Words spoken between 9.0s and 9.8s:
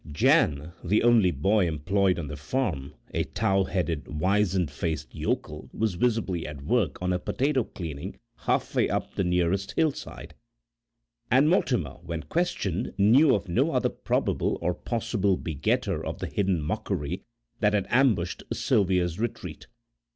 the nearest